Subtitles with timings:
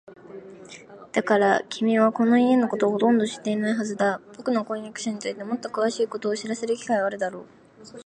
[1.11, 4.19] だから、君はこの家のことはほとんど知っていないはずだ。
[4.35, 7.45] ぼくの婚約者についてもっとくわしいことを知らせる機会はあるだろう。